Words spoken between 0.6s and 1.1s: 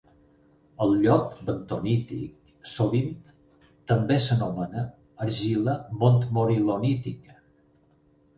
El